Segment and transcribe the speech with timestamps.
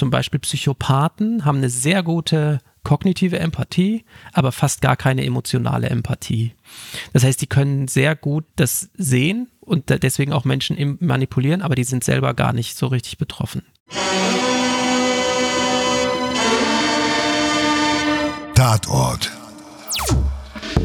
[0.00, 6.54] zum Beispiel Psychopathen haben eine sehr gute kognitive Empathie, aber fast gar keine emotionale Empathie.
[7.12, 11.84] Das heißt, die können sehr gut das sehen und deswegen auch Menschen manipulieren, aber die
[11.84, 13.62] sind selber gar nicht so richtig betroffen.
[18.54, 19.30] Tatort.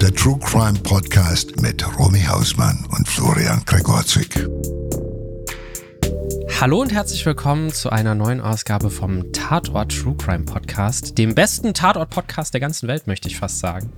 [0.01, 4.45] Der True Crime Podcast mit Romy Hausmann und Florian Gregorzig.
[6.49, 11.73] Hallo und herzlich willkommen zu einer neuen Ausgabe vom Tatort True Crime Podcast, dem besten
[11.73, 13.91] Tatort-Podcast der ganzen Welt, möchte ich fast sagen.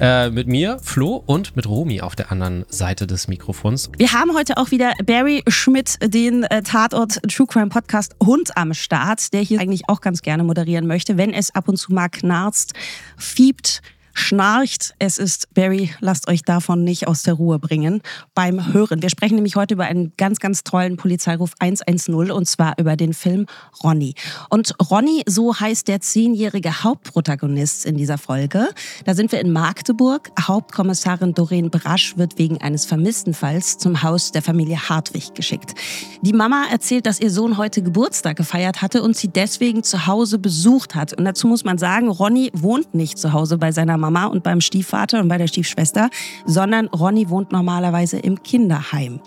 [0.00, 3.90] Äh, mit mir, Flo, und mit Romy auf der anderen Seite des Mikrofons.
[3.98, 8.74] Wir haben heute auch wieder Barry Schmidt, den äh, Tatort True Crime Podcast Hund am
[8.74, 12.08] Start, der hier eigentlich auch ganz gerne moderieren möchte, wenn es ab und zu mal
[12.08, 12.74] knarzt,
[13.16, 13.82] fiebt,
[14.14, 14.94] schnarcht.
[15.00, 18.00] Es ist Barry, lasst euch davon nicht aus der Ruhe bringen
[18.34, 19.02] beim Hören.
[19.02, 23.12] Wir sprechen nämlich heute über einen ganz, ganz tollen Polizeiruf 110 und zwar über den
[23.12, 23.46] Film
[23.82, 24.14] Ronny.
[24.48, 28.68] Und Ronny, so heißt der zehnjährige Hauptprotagonist in dieser Folge.
[29.04, 30.30] Da sind wir in Magdeburg.
[30.40, 35.74] Hauptkommissarin Doreen Brasch wird wegen eines vermissten Falls zum Haus der Familie Hartwig geschickt.
[36.22, 40.38] Die Mama erzählt, dass ihr Sohn heute Geburtstag gefeiert hatte und sie deswegen zu Hause
[40.38, 41.12] besucht hat.
[41.14, 44.60] Und dazu muss man sagen, Ronny wohnt nicht zu Hause bei seiner Mama und beim
[44.60, 46.10] Stiefvater und bei der Stiefschwester,
[46.44, 49.20] sondern Ronny wohnt normalerweise im Kinderheim.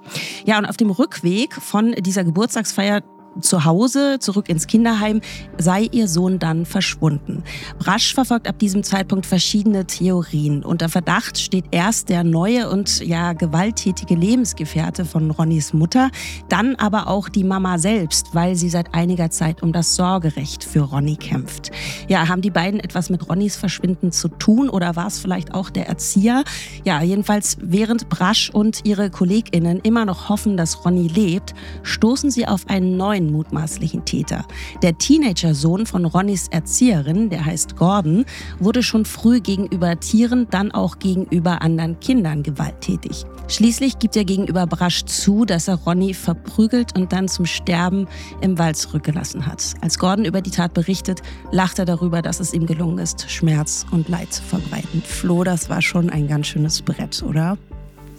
[0.45, 3.01] Ja, und auf dem Rückweg von dieser Geburtstagsfeier
[3.41, 5.21] zu Hause, zurück ins Kinderheim,
[5.57, 7.43] sei ihr Sohn dann verschwunden.
[7.79, 10.63] Brasch verfolgt ab diesem Zeitpunkt verschiedene Theorien.
[10.63, 16.09] Unter Verdacht steht erst der neue und ja gewalttätige Lebensgefährte von Ronnys Mutter,
[16.49, 20.81] dann aber auch die Mama selbst, weil sie seit einiger Zeit um das Sorgerecht für
[20.81, 21.71] Ronny kämpft.
[22.07, 25.69] Ja, haben die beiden etwas mit Ronnys Verschwinden zu tun oder war es vielleicht auch
[25.69, 26.43] der Erzieher?
[26.83, 32.47] Ja, jedenfalls während Brasch und ihre KollegInnen immer noch hoffen, dass Ronny lebt, stoßen sie
[32.47, 34.45] auf einen neuen den mutmaßlichen Täter.
[34.81, 38.25] Der Teenager-Sohn von Ronnys Erzieherin, der heißt Gordon,
[38.59, 43.25] wurde schon früh gegenüber Tieren, dann auch gegenüber anderen Kindern gewalttätig.
[43.47, 48.07] Schließlich gibt er gegenüber Brasch zu, dass er Ronny verprügelt und dann zum Sterben
[48.41, 49.73] im Wald zurückgelassen hat.
[49.81, 53.85] Als Gordon über die Tat berichtet, lacht er darüber, dass es ihm gelungen ist, Schmerz
[53.91, 55.01] und Leid zu verbreiten.
[55.01, 57.57] Flo, das war schon ein ganz schönes Brett, oder?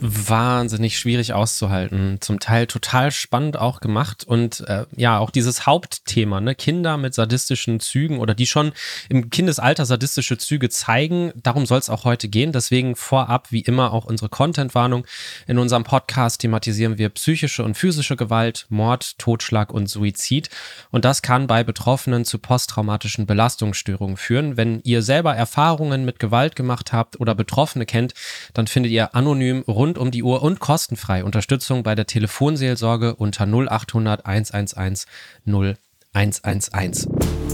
[0.00, 2.18] Wahnsinnig schwierig auszuhalten.
[2.20, 7.14] Zum Teil total spannend auch gemacht und äh, ja, auch dieses Hauptthema, ne, Kinder mit
[7.14, 8.72] sadistischen Zügen oder die schon
[9.08, 11.32] im Kindesalter sadistische Züge zeigen.
[11.36, 12.52] Darum soll es auch heute gehen.
[12.52, 15.04] Deswegen vorab, wie immer, auch unsere Content-Warnung.
[15.46, 20.48] In unserem Podcast thematisieren wir psychische und physische Gewalt, Mord, Totschlag und Suizid.
[20.90, 24.56] Und das kann bei Betroffenen zu posttraumatischen Belastungsstörungen führen.
[24.56, 28.14] Wenn ihr selber Erfahrungen mit Gewalt gemacht habt oder Betroffene kennt,
[28.54, 33.16] dann findet ihr anonym rund rund um die Uhr und kostenfrei Unterstützung bei der Telefonseelsorge
[33.16, 35.06] unter 0800 111
[35.46, 37.47] 0111.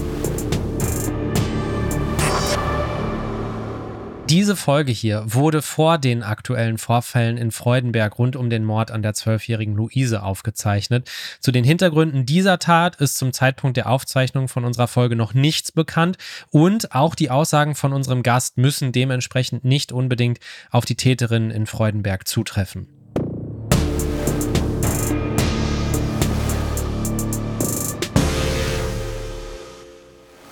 [4.29, 9.03] Diese Folge hier wurde vor den aktuellen Vorfällen in Freudenberg rund um den Mord an
[9.03, 11.07] der zwölfjährigen Luise aufgezeichnet.
[11.39, 15.71] Zu den Hintergründen dieser Tat ist zum Zeitpunkt der Aufzeichnung von unserer Folge noch nichts
[15.71, 16.17] bekannt
[16.49, 20.39] und auch die Aussagen von unserem Gast müssen dementsprechend nicht unbedingt
[20.71, 22.94] auf die Täterin in Freudenberg zutreffen.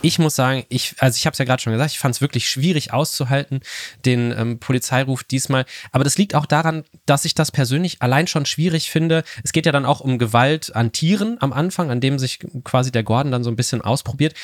[0.04, 2.22] Ich muss sagen, ich, also ich habe es ja gerade schon gesagt, ich fand es
[2.22, 3.62] wirklich schwierig auszuhalten,
[4.06, 5.66] den ähm, Polizeiruf diesmal.
[5.94, 9.24] Aber das liegt auch daran, dass ich das persönlich allein schon schwierig finde.
[9.44, 12.92] Es geht ja dann auch um Gewalt an Tieren am Anfang, an dem sich quasi
[12.92, 14.36] der Gordon dann so ein bisschen ausprobiert.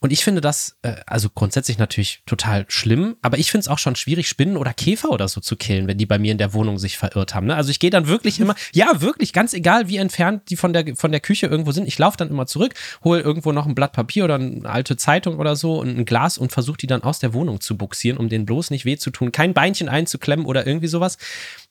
[0.00, 3.78] Und ich finde das, äh, also grundsätzlich natürlich total schlimm, aber ich finde es auch
[3.78, 6.54] schon schwierig, Spinnen oder Käfer oder so zu killen, wenn die bei mir in der
[6.54, 7.46] Wohnung sich verirrt haben.
[7.46, 7.56] Ne?
[7.56, 10.94] Also ich gehe dann wirklich immer, ja, wirklich, ganz egal, wie entfernt die von der,
[10.94, 11.88] von der Küche irgendwo sind.
[11.88, 15.38] Ich laufe dann immer zurück, hole irgendwo noch ein Blatt Papier oder eine alte Zeitung
[15.38, 18.28] oder so und ein Glas und versuche die dann aus der Wohnung zu buxieren, um
[18.28, 21.18] denen bloß nicht weh zu tun, kein Beinchen einzuklemmen oder irgendwie sowas.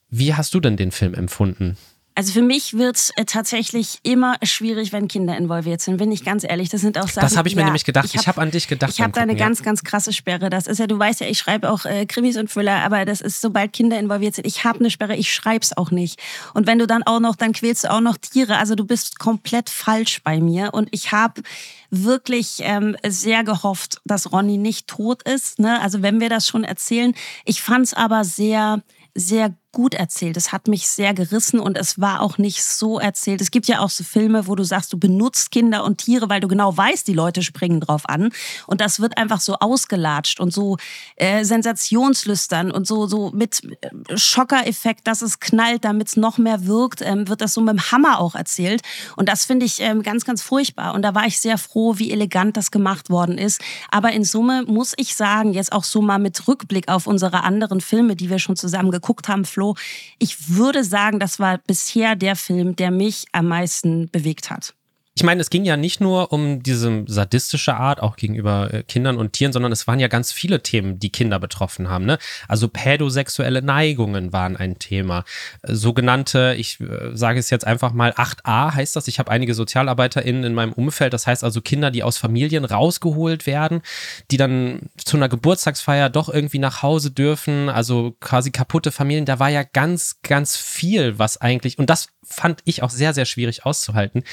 [0.09, 1.77] Wie hast du denn den Film empfunden?
[2.17, 6.25] Also für mich wird es äh, tatsächlich immer schwierig, wenn Kinder involviert sind, bin ich
[6.25, 6.67] ganz ehrlich.
[6.67, 7.27] Das sind auch Sachen.
[7.27, 8.05] Das habe ich mir ja, nämlich gedacht.
[8.05, 8.91] Ich habe hab an dich gedacht.
[8.91, 9.37] Ich habe da eine ja.
[9.37, 10.49] ganz, ganz krasse Sperre.
[10.49, 13.21] Das ist ja, du weißt ja, ich schreibe auch äh, Krimis und Füller, aber das
[13.21, 16.19] ist, sobald Kinder involviert sind, ich habe eine Sperre, ich schreibe es auch nicht.
[16.55, 18.57] Und wenn du dann auch noch, dann quälst du auch noch Tiere.
[18.57, 20.73] Also du bist komplett falsch bei mir.
[20.73, 21.43] Und ich habe
[21.91, 25.59] wirklich ähm, sehr gehofft, dass Ronny nicht tot ist.
[25.59, 25.79] Ne?
[25.81, 27.13] Also wenn wir das schon erzählen.
[27.45, 28.81] Ich fand es aber sehr
[29.17, 29.57] sehr gut
[29.93, 30.37] erzählt.
[30.37, 33.41] Es hat mich sehr gerissen und es war auch nicht so erzählt.
[33.41, 36.39] Es gibt ja auch so Filme, wo du sagst, du benutzt Kinder und Tiere, weil
[36.39, 38.31] du genau weißt, die Leute springen drauf an.
[38.65, 40.77] Und das wird einfach so ausgelatscht und so
[41.15, 46.65] äh, sensationslüstern und so, so mit äh, Schockereffekt, dass es knallt, damit es noch mehr
[46.65, 48.81] wirkt, ähm, wird das so mit dem Hammer auch erzählt.
[49.15, 50.95] Und das finde ich ähm, ganz, ganz furchtbar.
[50.95, 53.61] Und da war ich sehr froh, wie elegant das gemacht worden ist.
[53.91, 57.79] Aber in Summe muss ich sagen, jetzt auch so mal mit Rückblick auf unsere anderen
[57.79, 59.73] Filme, die wir schon zusammen geguckt haben, Flo,
[60.19, 64.75] ich würde sagen, das war bisher der Film, der mich am meisten bewegt hat.
[65.17, 69.17] Ich meine, es ging ja nicht nur um diese sadistische Art, auch gegenüber äh, Kindern
[69.17, 72.05] und Tieren, sondern es waren ja ganz viele Themen, die Kinder betroffen haben.
[72.05, 72.19] Ne?
[72.47, 75.25] Also pädosexuelle Neigungen waren ein Thema.
[75.63, 79.07] Äh, sogenannte, ich äh, sage es jetzt einfach mal, 8a heißt das.
[79.07, 81.13] Ich habe einige SozialarbeiterInnen in meinem Umfeld.
[81.13, 83.81] Das heißt also Kinder, die aus Familien rausgeholt werden,
[84.29, 87.69] die dann zu einer Geburtstagsfeier doch irgendwie nach Hause dürfen.
[87.69, 89.25] Also quasi kaputte Familien.
[89.25, 93.25] Da war ja ganz, ganz viel, was eigentlich, und das fand ich auch sehr, sehr
[93.25, 94.23] schwierig auszuhalten.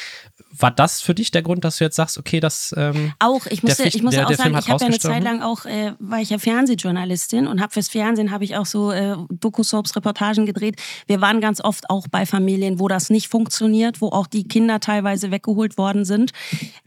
[0.50, 3.46] War das für dich der Grund, dass du jetzt sagst, okay, das ähm, auch?
[3.46, 5.92] Ich musste, ich muss auch der sagen, ich habe ja eine Zeit lang auch äh,
[5.98, 10.46] war ich ja Fernsehjournalistin und habe fürs Fernsehen habe ich auch so äh, Doku-Soaps, Reportagen
[10.46, 10.80] gedreht.
[11.06, 14.80] Wir waren ganz oft auch bei Familien, wo das nicht funktioniert, wo auch die Kinder
[14.80, 16.32] teilweise weggeholt worden sind.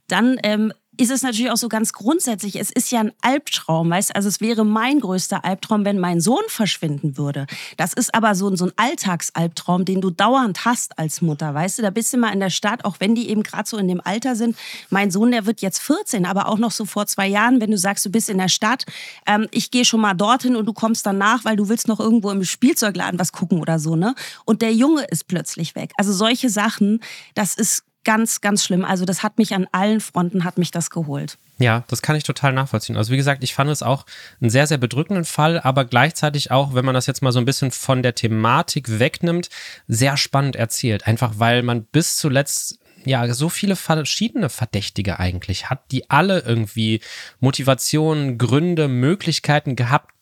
[0.08, 4.16] Dann ähm, ist es natürlich auch so ganz grundsätzlich, es ist ja ein Albtraum, weißt
[4.16, 7.46] Also es wäre mein größter Albtraum, wenn mein Sohn verschwinden würde.
[7.78, 11.82] Das ist aber so, so ein Alltagsalbtraum, den du dauernd hast als Mutter, weißt du?
[11.84, 14.02] Da bist du mal in der Stadt, auch wenn die eben gerade so in dem
[14.04, 14.58] Alter sind.
[14.90, 17.78] Mein Sohn, der wird jetzt 14, aber auch noch so vor zwei Jahren, wenn du
[17.78, 18.86] sagst, du bist in der Stadt,
[19.26, 22.32] ähm, ich gehe schon mal dorthin und du kommst danach, weil du willst noch irgendwo
[22.32, 24.16] im Spielzeugladen was gucken oder so, ne?
[24.46, 25.92] Und der Junge ist plötzlich weg.
[25.98, 27.02] Also solche Sachen,
[27.36, 28.86] das ist ganz, ganz schlimm.
[28.86, 31.38] Also das hat mich an allen Fronten, hat mich das geholt.
[31.60, 32.96] Ja, das kann ich total nachvollziehen.
[32.96, 34.06] Also wie gesagt, ich fand es auch
[34.40, 37.46] einen sehr, sehr bedrückenden Fall, aber gleichzeitig auch, wenn man das jetzt mal so ein
[37.46, 39.50] bisschen von der Thematik wegnimmt,
[39.90, 41.06] sehr spannend erzählt.
[41.06, 47.02] Einfach weil man bis zuletzt ja so viele verschiedene Verdächtige eigentlich hat, die alle irgendwie
[47.42, 50.14] Motivationen, Gründe, Möglichkeiten gehabt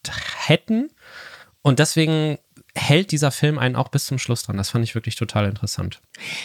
[0.48, 0.90] hätten.
[1.62, 2.40] Und deswegen
[2.76, 4.58] hält dieser Film einen auch bis zum Schluss dran.
[4.58, 6.02] Das fand ich wirklich total interessant.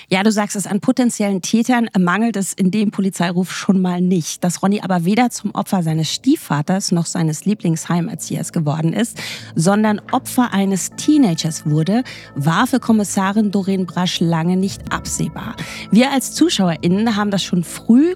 [0.08, 4.42] Ja, du sagst es, an potenziellen Tätern mangelt es in dem Polizeiruf schon mal nicht.
[4.44, 9.18] Dass Ronny aber weder zum Opfer seines Stiefvaters noch seines Lieblingsheimerziehers geworden ist,
[9.54, 12.04] sondern Opfer eines Teenagers wurde,
[12.34, 15.56] war für Kommissarin Doreen Brasch lange nicht absehbar.
[15.90, 18.14] Wir als ZuschauerInnen haben das schon früh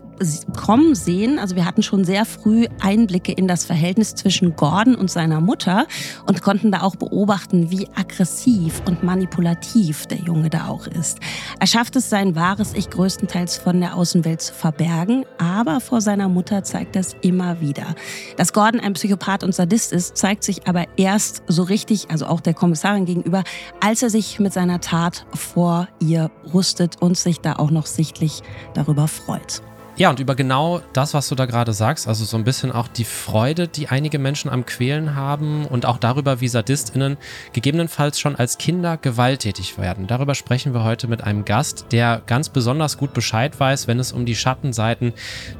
[0.56, 1.38] kommen sehen.
[1.38, 5.86] Also wir hatten schon sehr früh Einblicke in das Verhältnis zwischen Gordon und seiner Mutter
[6.26, 11.18] und konnten da auch beobachten, wie aggressiv und manipulativ der Junge da auch ist.
[11.58, 16.28] Er schafft es, sein wahres Ich größtenteils von der Außenwelt zu verbergen, aber vor seiner
[16.28, 17.94] Mutter zeigt er es immer wieder.
[18.36, 22.40] Dass Gordon ein Psychopath und Sadist ist, zeigt sich aber erst so richtig, also auch
[22.40, 23.42] der Kommissarin gegenüber,
[23.80, 28.42] als er sich mit seiner Tat vor ihr rüstet und sich da auch noch sichtlich
[28.74, 29.62] darüber freut.
[29.96, 32.88] Ja, und über genau das, was du da gerade sagst, also so ein bisschen auch
[32.88, 37.16] die Freude, die einige Menschen am Quälen haben und auch darüber, wie SadistInnen
[37.52, 40.08] gegebenenfalls schon als Kinder gewalttätig werden.
[40.08, 44.10] Darüber sprechen wir heute mit einem Gast, der ganz besonders gut Bescheid weiß, wenn es
[44.10, 45.12] um die Schattenseiten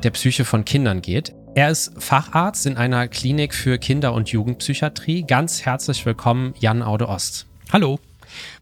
[0.02, 1.32] der Psyche von Kindern geht.
[1.54, 5.22] Er ist Facharzt in einer Klinik für Kinder- und Jugendpsychiatrie.
[5.22, 7.46] Ganz herzlich willkommen, Jan Aude Ost.
[7.72, 8.00] Hallo.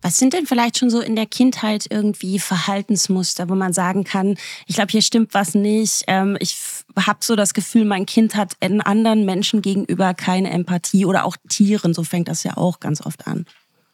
[0.00, 4.36] Was sind denn vielleicht schon so in der Kindheit irgendwie Verhaltensmuster, wo man sagen kann,
[4.66, 6.04] ich glaube, hier stimmt was nicht.
[6.06, 6.56] Ähm, ich
[6.96, 11.94] habe so das Gefühl, mein Kind hat anderen Menschen gegenüber keine Empathie oder auch Tieren.
[11.94, 13.46] So fängt das ja auch ganz oft an.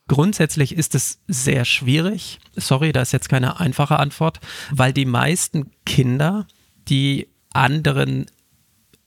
[0.08, 2.38] Grundsätzlich ist es sehr schwierig.
[2.56, 4.40] Sorry, da ist jetzt keine einfache Antwort,
[4.70, 6.46] weil die meisten Kinder,
[6.88, 8.26] die anderen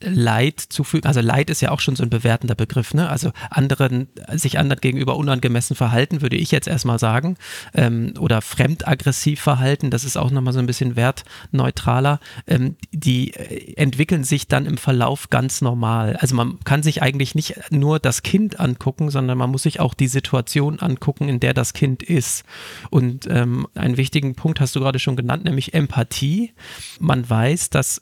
[0.03, 1.08] Leid zufügen.
[1.08, 3.10] Also Leid ist ja auch schon so ein bewertender Begriff, ne?
[3.10, 7.38] Also anderen, sich anderen gegenüber unangemessen verhalten, würde ich jetzt erstmal sagen.
[7.74, 12.20] Ähm, oder fremdaggressiv verhalten, das ist auch nochmal so ein bisschen wertneutraler.
[12.48, 16.15] Ähm, die äh, entwickeln sich dann im Verlauf ganz normal.
[16.17, 19.93] Also man kann sich eigentlich nicht nur das Kind angucken, sondern man muss sich auch
[19.93, 22.43] die Situation angucken, in der das Kind ist.
[22.89, 26.53] Und ähm, einen wichtigen Punkt hast du gerade schon genannt, nämlich Empathie.
[27.00, 28.01] Man weiß, dass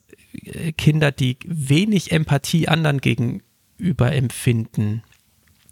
[0.77, 5.03] Kinder, die wenig Empathie anderen gegenüber empfinden,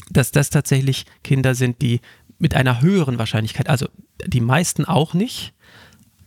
[0.10, 2.02] dass das tatsächlich Kinder sind, die
[2.40, 3.88] mit einer höheren Wahrscheinlichkeit, also
[4.26, 5.54] die meisten auch nicht,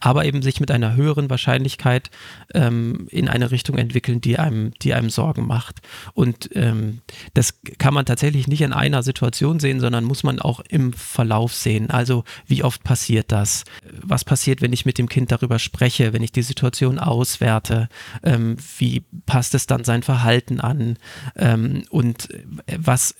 [0.00, 2.10] aber eben sich mit einer höheren Wahrscheinlichkeit
[2.54, 5.80] ähm, in eine Richtung entwickeln, die einem, die einem Sorgen macht.
[6.14, 7.02] Und ähm,
[7.34, 11.54] das kann man tatsächlich nicht in einer Situation sehen, sondern muss man auch im Verlauf
[11.54, 11.90] sehen.
[11.90, 13.64] Also wie oft passiert das?
[14.02, 17.88] Was passiert, wenn ich mit dem Kind darüber spreche, wenn ich die Situation auswerte?
[18.22, 20.96] Ähm, wie passt es dann sein Verhalten an?
[21.36, 22.28] Ähm, und
[22.78, 23.14] was,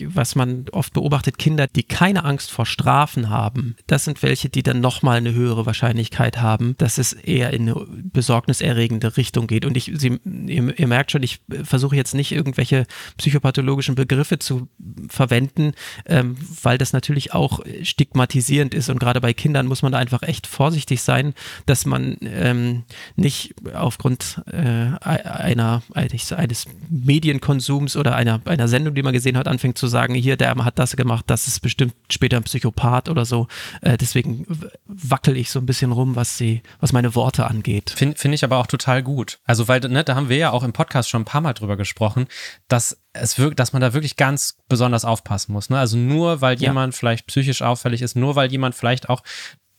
[0.00, 4.62] was man oft beobachtet, Kinder, die keine Angst vor Strafen haben, das sind welche, die
[4.62, 9.64] dann nochmal eine höhere Wahrscheinlichkeit haben, dass es eher in eine besorgniserregende Richtung geht.
[9.64, 12.86] Und ich, Sie, ihr, ihr merkt schon, ich versuche jetzt nicht irgendwelche
[13.16, 14.68] psychopathologischen Begriffe zu
[15.08, 15.72] verwenden,
[16.06, 18.88] ähm, weil das natürlich auch stigmatisierend ist.
[18.88, 21.34] Und gerade bei Kindern muss man da einfach echt vorsichtig sein,
[21.66, 22.84] dass man ähm,
[23.16, 29.48] nicht aufgrund äh, einer, eines, eines Medienkonsums oder einer, einer Sendung, die man gesehen hat,
[29.48, 33.24] anfängt zu sagen, hier, der hat das gemacht, das ist bestimmt später ein Psychopath oder
[33.24, 33.48] so.
[33.80, 34.46] Äh, deswegen
[34.86, 37.90] wackel ich so ein bisschen rum, was sie, was meine Worte angeht.
[37.90, 39.38] Finde find ich aber auch total gut.
[39.44, 41.76] Also, weil, ne, da haben wir ja auch im Podcast schon ein paar Mal drüber
[41.76, 42.26] gesprochen,
[42.68, 45.70] dass es wirkt, dass man da wirklich ganz besonders aufpassen muss.
[45.70, 45.78] Ne?
[45.78, 46.68] Also nur weil ja.
[46.68, 49.22] jemand vielleicht psychisch auffällig ist, nur weil jemand vielleicht auch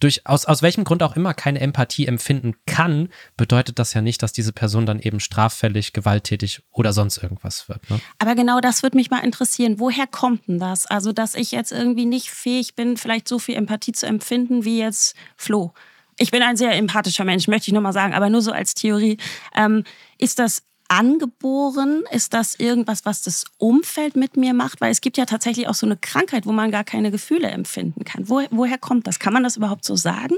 [0.04, 4.22] durch, aus, aus welchem Grund auch immer keine Empathie empfinden kann, bedeutet das ja nicht,
[4.22, 7.90] dass diese Person dann eben straffällig, gewalttätig oder sonst irgendwas wird.
[7.90, 8.02] Ne?
[8.20, 9.80] Aber genau das würde mich mal interessieren.
[9.80, 10.86] Woher kommt denn das?
[10.86, 14.80] Also, dass ich jetzt irgendwie nicht fähig bin, vielleicht so viel Empathie zu empfinden wie
[14.80, 15.74] jetzt Flo.
[16.18, 18.74] Ich bin ein sehr empathischer Mensch, möchte ich nur mal sagen, aber nur so als
[18.74, 19.18] Theorie.
[19.56, 19.84] Ähm,
[20.18, 22.04] ist das angeboren?
[22.12, 24.82] Ist das irgendwas, was das Umfeld mit mir macht?
[24.82, 28.04] Weil es gibt ja tatsächlich auch so eine Krankheit, wo man gar keine Gefühle empfinden
[28.04, 28.30] kann.
[28.30, 29.20] Wo, woher kommt das?
[29.20, 30.36] Kann man das überhaupt so sagen?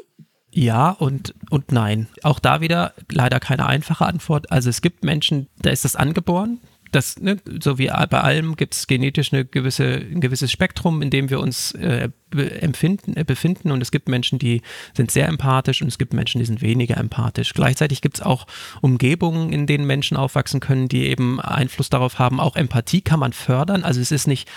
[0.51, 2.07] Ja und, und nein.
[2.23, 4.51] Auch da wieder leider keine einfache Antwort.
[4.51, 6.61] Also es gibt Menschen, da ist das angeboren
[6.95, 11.09] das, ne, so wie bei allem gibt es genetisch eine gewisse, ein gewisses Spektrum, in
[11.09, 13.71] dem wir uns äh, empfinden, äh, befinden.
[13.71, 14.61] Und es gibt Menschen, die
[14.95, 17.53] sind sehr empathisch und es gibt Menschen, die sind weniger empathisch.
[17.53, 18.47] Gleichzeitig gibt es auch
[18.81, 22.39] Umgebungen, in denen Menschen aufwachsen können, die eben Einfluss darauf haben.
[22.39, 23.83] Auch Empathie kann man fördern.
[23.83, 24.49] Also es ist nicht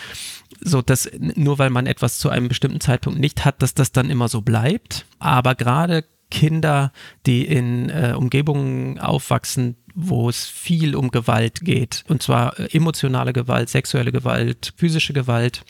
[0.60, 4.10] so, dass nur weil man etwas zu einem bestimmten Zeitpunkt nicht hat, dass das dann
[4.10, 5.06] immer so bleibt.
[5.18, 6.92] Aber gerade Kinder,
[7.26, 12.04] die in äh, Umgebungen aufwachsen, wo es viel um Gewalt geht.
[12.06, 15.64] Und zwar äh, emotionale Gewalt, sexuelle Gewalt, physische Gewalt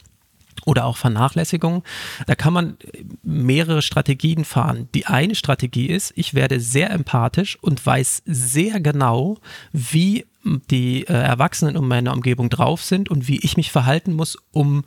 [0.67, 1.83] oder auch Vernachlässigung.
[2.27, 4.89] Da kann man äh, mehrere Strategien fahren.
[4.95, 9.39] Die eine Strategie ist, ich werde sehr empathisch und weiß sehr genau,
[9.73, 14.37] wie die äh, Erwachsenen um meine Umgebung drauf sind und wie ich mich verhalten muss,
[14.53, 14.85] um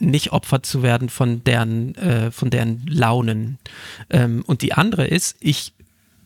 [0.00, 3.58] nicht Opfer zu werden von deren, äh, von deren Launen.
[4.08, 5.74] Ähm, und die andere ist, ich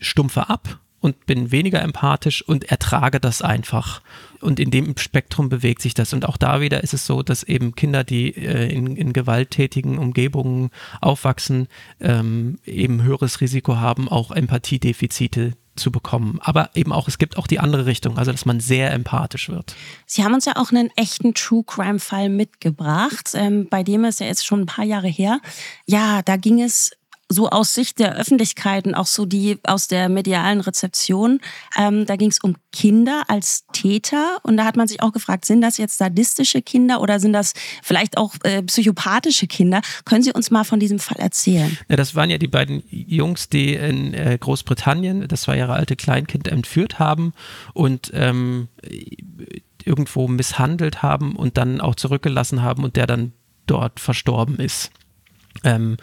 [0.00, 4.00] stumpfe ab und bin weniger empathisch und ertrage das einfach.
[4.40, 6.14] Und in dem Spektrum bewegt sich das.
[6.14, 9.98] Und auch da wieder ist es so, dass eben Kinder, die äh, in, in, gewalttätigen
[9.98, 10.70] Umgebungen
[11.02, 11.68] aufwachsen,
[12.00, 16.38] ähm, eben höheres Risiko haben, auch Empathiedefizite zu bekommen.
[16.40, 19.76] Aber eben auch, es gibt auch die andere Richtung, also dass man sehr empathisch wird.
[20.06, 24.26] Sie haben uns ja auch einen echten True Crime-Fall mitgebracht, ähm, bei dem ist ja
[24.26, 25.40] jetzt schon ein paar Jahre her.
[25.84, 26.92] Ja, da ging es
[27.28, 31.40] so aus Sicht der Öffentlichkeit und auch so die aus der medialen Rezeption,
[31.78, 35.44] ähm, da ging es um Kinder als Täter und da hat man sich auch gefragt,
[35.44, 39.80] sind das jetzt sadistische Kinder oder sind das vielleicht auch äh, psychopathische Kinder?
[40.04, 41.78] Können Sie uns mal von diesem Fall erzählen?
[41.88, 45.96] Ja, das waren ja die beiden Jungs, die in äh, Großbritannien das zwei Jahre alte
[45.96, 47.32] Kleinkind entführt haben
[47.72, 48.68] und ähm,
[49.84, 53.32] irgendwo misshandelt haben und dann auch zurückgelassen haben und der dann
[53.66, 54.90] dort verstorben ist.
[55.62, 55.96] Ähm,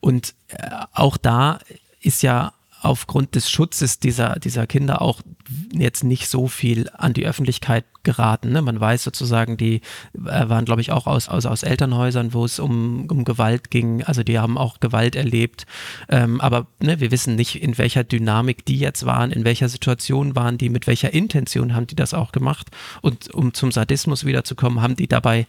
[0.00, 1.58] und äh, auch da
[2.00, 2.52] ist ja
[2.84, 5.22] aufgrund des Schutzes dieser, dieser Kinder auch
[5.72, 8.52] jetzt nicht so viel an die Öffentlichkeit geraten.
[8.52, 8.60] Ne?
[8.60, 9.76] Man weiß sozusagen, die
[10.14, 14.04] äh, waren, glaube ich, auch aus, aus, aus Elternhäusern, wo es um, um Gewalt ging.
[14.04, 15.64] Also die haben auch Gewalt erlebt.
[16.10, 20.36] Ähm, aber ne, wir wissen nicht, in welcher Dynamik die jetzt waren, in welcher Situation
[20.36, 22.70] waren die, mit welcher Intention haben die das auch gemacht.
[23.00, 25.46] Und um zum Sadismus wiederzukommen, haben die dabei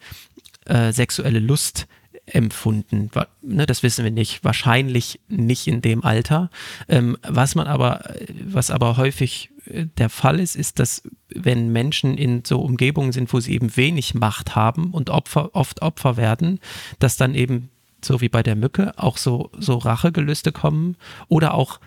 [0.66, 1.86] äh, sexuelle Lust
[2.26, 3.12] empfunden.
[3.42, 4.44] Ne, das wissen wir nicht.
[4.44, 6.50] Wahrscheinlich nicht in dem Alter.
[6.88, 8.16] Ähm, was man aber,
[8.46, 11.04] was aber häufig äh, der Fall ist, ist, dass
[11.34, 15.82] wenn Menschen in so Umgebungen sind, wo sie eben wenig Macht haben und Opfer, oft
[15.82, 16.60] Opfer werden,
[17.00, 17.70] dass dann eben
[18.04, 20.96] so wie bei der Mücke auch so, so Rachegelüste kommen
[21.28, 21.80] oder auch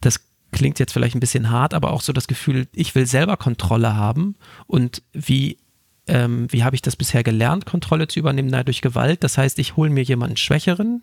[0.00, 0.20] das
[0.52, 3.96] klingt jetzt vielleicht ein bisschen hart, aber auch so das Gefühl, ich will selber Kontrolle
[3.96, 5.58] haben und wie
[6.06, 8.48] ähm, wie habe ich das bisher gelernt, Kontrolle zu übernehmen?
[8.50, 9.24] Na, durch Gewalt.
[9.24, 11.02] Das heißt, ich hole mir jemanden Schwächeren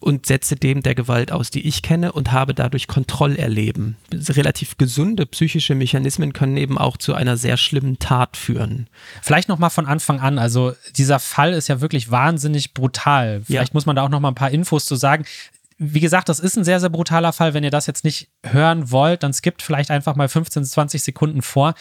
[0.00, 3.96] und setze dem der Gewalt aus, die ich kenne und habe dadurch Kontrollerleben.
[4.12, 8.88] Relativ gesunde psychische Mechanismen können eben auch zu einer sehr schlimmen Tat führen.
[9.22, 13.42] Vielleicht noch mal von Anfang an, also dieser Fall ist ja wirklich wahnsinnig brutal.
[13.44, 13.74] Vielleicht ja.
[13.74, 15.24] muss man da auch noch mal ein paar Infos zu sagen
[15.80, 17.54] wie gesagt, das ist ein sehr, sehr brutaler Fall.
[17.54, 21.40] Wenn ihr das jetzt nicht hören wollt, dann skippt vielleicht einfach mal 15, 20 Sekunden
[21.40, 21.74] vor.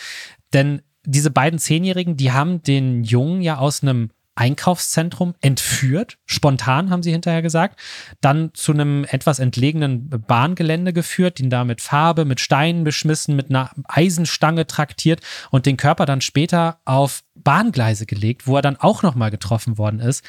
[0.54, 7.02] Denn diese beiden Zehnjährigen, die haben den Jungen ja aus einem Einkaufszentrum entführt, spontan haben
[7.02, 7.80] sie hinterher gesagt,
[8.22, 13.50] dann zu einem etwas entlegenen Bahngelände geführt, ihn da mit Farbe, mit Steinen beschmissen, mit
[13.50, 19.02] einer Eisenstange traktiert und den Körper dann später auf Bahngleise gelegt, wo er dann auch
[19.02, 20.24] nochmal getroffen worden ist.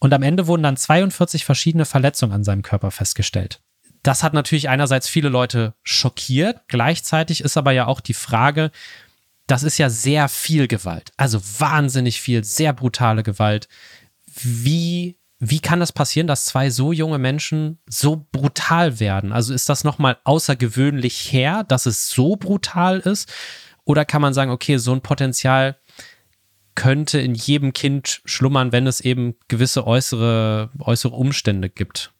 [0.00, 3.60] Und am Ende wurden dann 42 verschiedene Verletzungen an seinem Körper festgestellt.
[4.02, 6.62] Das hat natürlich einerseits viele Leute schockiert.
[6.66, 8.72] Gleichzeitig ist aber ja auch die Frage,
[9.52, 11.12] das ist ja sehr viel Gewalt.
[11.18, 13.68] Also wahnsinnig viel, sehr brutale Gewalt.
[14.26, 19.30] Wie, wie kann das passieren, dass zwei so junge Menschen so brutal werden?
[19.30, 23.30] Also ist das nochmal außergewöhnlich her, dass es so brutal ist?
[23.84, 25.76] Oder kann man sagen, okay, so ein Potenzial
[26.74, 32.11] könnte in jedem Kind schlummern, wenn es eben gewisse äußere, äußere Umstände gibt.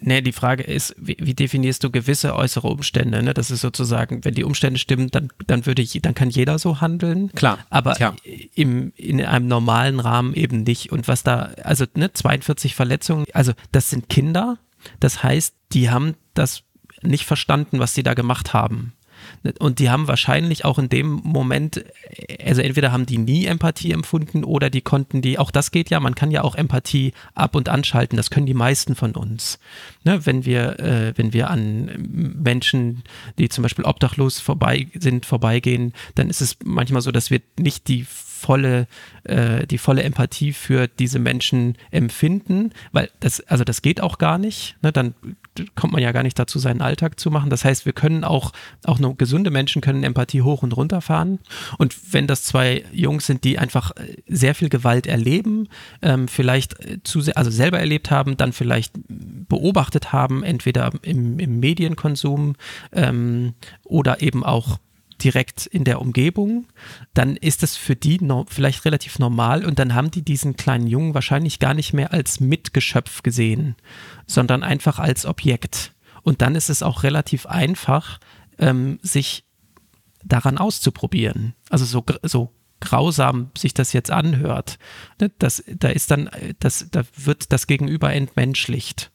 [0.00, 3.22] Nee, die Frage ist, wie, wie definierst du gewisse äußere Umstände?
[3.22, 3.34] Ne?
[3.34, 6.80] Das ist sozusagen, wenn die Umstände stimmen, dann, dann würde ich, dann kann jeder so
[6.80, 7.30] handeln.
[7.32, 7.58] Klar.
[7.70, 8.14] Aber ja.
[8.54, 10.92] im, in einem normalen Rahmen eben nicht.
[10.92, 14.58] Und was da, also ne, 42 Verletzungen, also das sind Kinder.
[15.00, 16.62] Das heißt, die haben das
[17.02, 18.92] nicht verstanden, was sie da gemacht haben.
[19.58, 21.84] Und die haben wahrscheinlich auch in dem Moment,
[22.44, 26.00] also entweder haben die nie Empathie empfunden oder die konnten die, auch das geht ja,
[26.00, 29.58] man kann ja auch Empathie ab und anschalten, das können die meisten von uns.
[30.04, 31.90] Ne, wenn wir, äh, wenn wir an
[32.42, 33.02] Menschen,
[33.38, 37.88] die zum Beispiel obdachlos vorbei sind, vorbeigehen, dann ist es manchmal so, dass wir nicht
[37.88, 38.06] die
[38.38, 38.86] volle,
[39.24, 44.38] äh, die volle Empathie für diese Menschen empfinden, weil das, also das geht auch gar
[44.38, 44.76] nicht.
[44.82, 44.92] Ne?
[44.92, 45.14] Dann
[45.74, 47.50] kommt man ja gar nicht dazu, seinen Alltag zu machen.
[47.50, 48.52] Das heißt, wir können auch,
[48.84, 51.40] auch nur gesunde Menschen können Empathie hoch und runter fahren.
[51.78, 55.68] Und wenn das zwei Jungs sind, die einfach äh, sehr viel Gewalt erleben,
[56.02, 61.60] ähm, vielleicht äh, zu, also selber erlebt haben, dann vielleicht beobachtet haben, entweder im, im
[61.60, 62.54] Medienkonsum
[62.92, 63.54] ähm,
[63.84, 64.78] oder eben auch
[65.22, 66.66] direkt in der Umgebung,
[67.14, 70.86] dann ist das für die no vielleicht relativ normal und dann haben die diesen kleinen
[70.86, 73.76] Jungen wahrscheinlich gar nicht mehr als Mitgeschöpf gesehen,
[74.26, 75.94] sondern einfach als Objekt.
[76.22, 78.18] Und dann ist es auch relativ einfach,
[78.58, 79.44] ähm, sich
[80.24, 81.54] daran auszuprobieren.
[81.70, 84.78] Also so, so grausam sich das jetzt anhört.
[85.20, 89.10] Ne, das, da ist dann, das, da wird das Gegenüber entmenschlicht.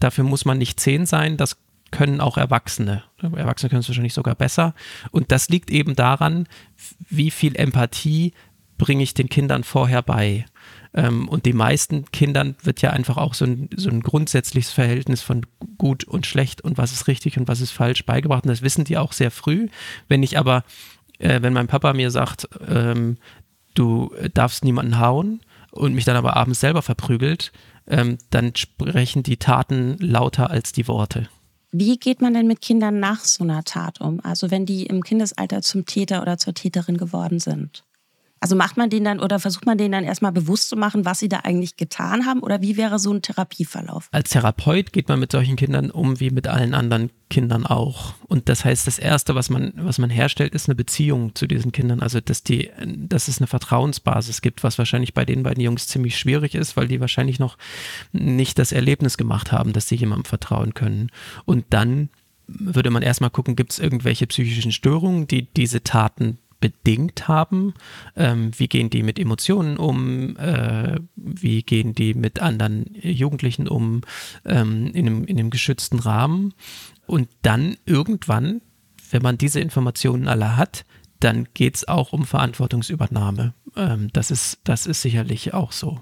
[0.00, 1.58] Dafür muss man nicht zehn sein, das
[1.90, 3.02] können auch Erwachsene.
[3.20, 4.74] Erwachsene können es wahrscheinlich sogar besser.
[5.10, 6.48] Und das liegt eben daran,
[7.08, 8.32] wie viel Empathie
[8.78, 10.44] bringe ich den Kindern vorher bei.
[10.94, 15.22] Ähm, und den meisten Kindern wird ja einfach auch so ein, so ein grundsätzliches Verhältnis
[15.22, 15.46] von
[15.78, 18.44] gut und schlecht und was ist richtig und was ist falsch beigebracht.
[18.44, 19.68] Und das wissen die auch sehr früh.
[20.08, 20.64] Wenn ich aber,
[21.18, 23.16] äh, wenn mein Papa mir sagt, ähm,
[23.74, 25.40] du darfst niemanden hauen
[25.70, 27.52] und mich dann aber abends selber verprügelt,
[27.86, 31.28] ähm, dann sprechen die Taten lauter als die Worte.
[31.78, 34.20] Wie geht man denn mit Kindern nach so einer Tat um?
[34.24, 37.84] Also wenn die im Kindesalter zum Täter oder zur Täterin geworden sind?
[38.40, 41.18] Also macht man den dann oder versucht man denen dann erstmal bewusst zu machen, was
[41.18, 42.40] sie da eigentlich getan haben?
[42.40, 44.08] Oder wie wäre so ein Therapieverlauf?
[44.12, 48.14] Als Therapeut geht man mit solchen Kindern um wie mit allen anderen Kindern auch.
[48.28, 51.72] Und das heißt, das Erste, was man, was man herstellt, ist eine Beziehung zu diesen
[51.72, 52.00] Kindern.
[52.00, 56.18] Also, dass, die, dass es eine Vertrauensbasis gibt, was wahrscheinlich bei den beiden Jungs ziemlich
[56.18, 57.56] schwierig ist, weil die wahrscheinlich noch
[58.12, 61.10] nicht das Erlebnis gemacht haben, dass sie jemandem vertrauen können.
[61.46, 62.10] Und dann
[62.46, 67.74] würde man erstmal gucken, gibt es irgendwelche psychischen Störungen, die diese Taten bedingt haben.
[68.16, 70.36] Ähm, wie gehen die mit Emotionen um?
[70.36, 74.02] Äh, wie gehen die mit anderen Jugendlichen um
[74.44, 76.54] ähm, in, einem, in einem geschützten Rahmen?
[77.06, 78.60] Und dann irgendwann,
[79.10, 80.84] wenn man diese Informationen alle hat,
[81.20, 83.54] dann geht es auch um Verantwortungsübernahme.
[83.76, 86.00] Ähm, das, ist, das ist sicherlich auch so.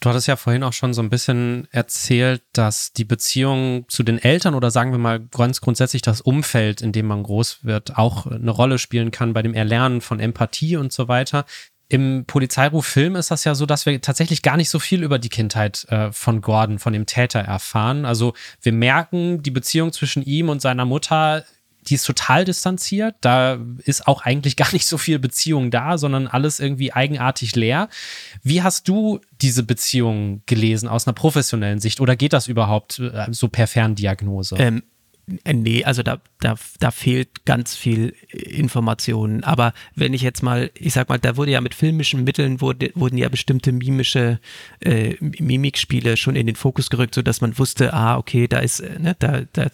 [0.00, 4.18] Du hattest ja vorhin auch schon so ein bisschen erzählt, dass die Beziehung zu den
[4.18, 8.26] Eltern oder sagen wir mal ganz grundsätzlich das Umfeld, in dem man groß wird, auch
[8.26, 11.46] eine Rolle spielen kann bei dem Erlernen von Empathie und so weiter.
[11.88, 15.30] Im Polizeiruf-Film ist das ja so, dass wir tatsächlich gar nicht so viel über die
[15.30, 18.04] Kindheit äh, von Gordon, von dem Täter erfahren.
[18.04, 21.44] Also wir merken, die Beziehung zwischen ihm und seiner Mutter
[21.88, 23.16] die ist total distanziert.
[23.20, 27.88] Da ist auch eigentlich gar nicht so viel Beziehung da, sondern alles irgendwie eigenartig leer.
[28.42, 33.26] Wie hast du diese Beziehung gelesen aus einer professionellen Sicht oder geht das überhaupt äh,
[33.30, 34.56] so per Ferndiagnose?
[34.58, 34.82] Ähm,
[35.44, 39.44] äh, nee, also da, da, da fehlt ganz viel Information.
[39.44, 42.90] Aber wenn ich jetzt mal, ich sag mal, da wurde ja mit filmischen Mitteln wurde,
[42.94, 44.40] wurden ja bestimmte mimische
[44.80, 48.98] äh, Mimikspiele schon in den Fokus gerückt, sodass man wusste, ah, okay, da ist, äh,
[48.98, 49.68] ne, da, da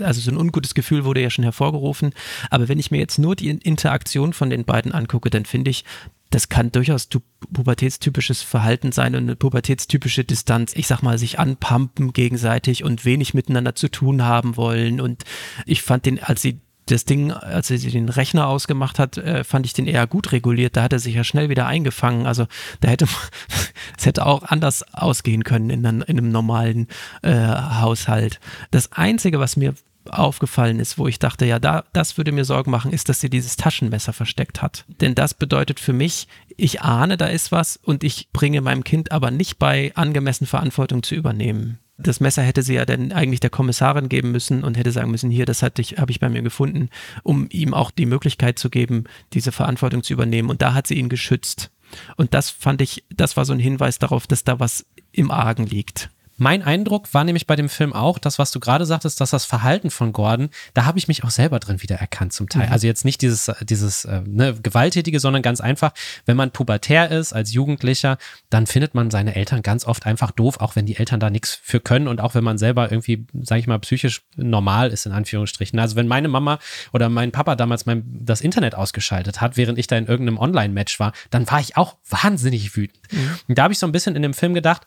[0.00, 2.12] also so ein ungutes Gefühl wurde ja schon hervorgerufen.
[2.50, 5.84] Aber wenn ich mir jetzt nur die Interaktion von den beiden angucke, dann finde ich,
[6.30, 7.08] das kann durchaus
[7.52, 10.72] pubertätstypisches Verhalten sein und eine pubertätstypische Distanz.
[10.74, 15.00] Ich sag mal, sich anpumpen gegenseitig und wenig miteinander zu tun haben wollen.
[15.00, 15.24] Und
[15.66, 19.66] ich fand den, als sie das Ding, als sie den Rechner ausgemacht hat, äh, fand
[19.66, 20.76] ich den eher gut reguliert.
[20.76, 22.26] Da hat er sich ja schnell wieder eingefangen.
[22.26, 22.46] Also
[22.80, 23.06] da hätte
[23.98, 26.88] es hätte auch anders ausgehen können in, in einem normalen
[27.22, 28.40] äh, Haushalt.
[28.70, 29.74] Das Einzige, was mir
[30.10, 33.30] aufgefallen ist, wo ich dachte, ja, da, das würde mir Sorgen machen, ist, dass sie
[33.30, 34.84] dieses Taschenmesser versteckt hat.
[35.00, 39.12] Denn das bedeutet für mich, ich ahne, da ist was und ich bringe meinem Kind
[39.12, 41.78] aber nicht bei, angemessen Verantwortung zu übernehmen.
[41.98, 45.30] Das Messer hätte sie ja dann eigentlich der Kommissarin geben müssen und hätte sagen müssen,
[45.30, 46.90] hier, das habe ich bei mir gefunden,
[47.22, 50.50] um ihm auch die Möglichkeit zu geben, diese Verantwortung zu übernehmen.
[50.50, 51.70] Und da hat sie ihn geschützt.
[52.16, 55.66] Und das fand ich, das war so ein Hinweis darauf, dass da was im Argen
[55.66, 56.10] liegt.
[56.36, 59.44] Mein Eindruck war nämlich bei dem Film auch, das, was du gerade sagtest, dass das
[59.44, 62.66] Verhalten von Gordon, da habe ich mich auch selber drin wiedererkannt zum Teil.
[62.66, 62.72] Mhm.
[62.72, 65.92] Also jetzt nicht dieses, dieses äh, ne, Gewalttätige, sondern ganz einfach,
[66.26, 68.18] wenn man pubertär ist als Jugendlicher,
[68.50, 71.58] dann findet man seine Eltern ganz oft einfach doof, auch wenn die Eltern da nichts
[71.62, 75.12] für können und auch wenn man selber irgendwie, sage ich mal, psychisch normal ist, in
[75.12, 75.78] Anführungsstrichen.
[75.78, 76.58] Also wenn meine Mama
[76.92, 81.00] oder mein Papa damals mein, das Internet ausgeschaltet hat, während ich da in irgendeinem Online-Match
[81.00, 83.00] war, dann war ich auch wahnsinnig wütend.
[83.12, 83.38] Mhm.
[83.48, 84.86] Und da habe ich so ein bisschen in dem Film gedacht,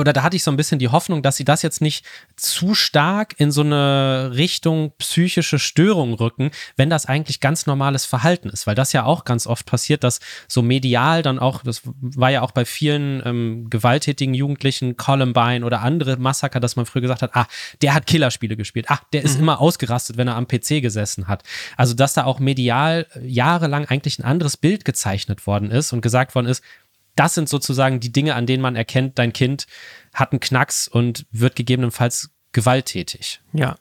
[0.00, 2.04] oder da hatte ich so ein bisschen die Hoffnung, dass sie das jetzt nicht
[2.36, 8.48] zu stark in so eine Richtung psychische Störung rücken, wenn das eigentlich ganz normales Verhalten
[8.48, 12.30] ist, weil das ja auch ganz oft passiert, dass so medial dann auch, das war
[12.30, 17.22] ja auch bei vielen ähm, gewalttätigen Jugendlichen, Columbine oder andere Massaker, dass man früher gesagt
[17.22, 17.46] hat, ah,
[17.82, 19.42] der hat Killerspiele gespielt, ah, der ist mhm.
[19.42, 21.42] immer ausgerastet, wenn er am PC gesessen hat.
[21.76, 26.34] Also dass da auch medial jahrelang eigentlich ein anderes Bild gezeichnet worden ist und gesagt
[26.34, 26.62] worden ist,
[27.16, 29.66] das sind sozusagen die Dinge, an denen man erkennt, dein Kind
[30.14, 33.42] hat einen Knacks und wird gegebenenfalls gewalttätig.
[33.52, 33.76] Ja,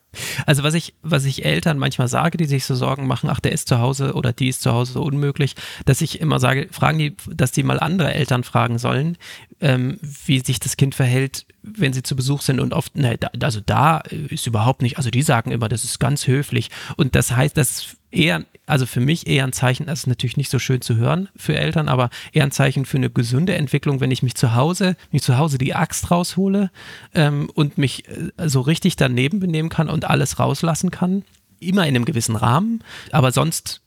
[0.45, 3.53] also was ich, was ich Eltern manchmal sage, die sich so Sorgen machen, ach, der
[3.53, 6.97] ist zu Hause oder die ist zu Hause so unmöglich, dass ich immer sage, fragen
[6.97, 9.17] die, dass die mal andere Eltern fragen sollen,
[9.61, 13.29] ähm, wie sich das Kind verhält, wenn sie zu Besuch sind und oft, ne, da,
[13.41, 17.31] also da ist überhaupt nicht, also die sagen immer, das ist ganz höflich und das
[17.31, 20.81] heißt, das eher, also für mich eher ein Zeichen, das ist natürlich nicht so schön
[20.81, 24.35] zu hören für Eltern, aber eher ein Zeichen für eine gesunde Entwicklung, wenn ich mich
[24.35, 26.71] zu Hause, mich zu Hause die Axt raushole
[27.13, 31.23] ähm, und mich äh, so richtig daneben benehmen kann und alles rauslassen kann.
[31.59, 33.81] Immer in einem gewissen Rahmen, aber sonst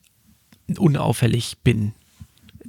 [0.76, 1.92] unauffällig bin